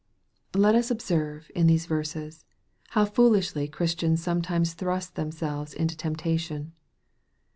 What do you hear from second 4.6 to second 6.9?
thrust themselves into temptation.